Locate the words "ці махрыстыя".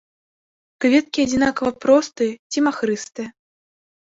2.55-3.27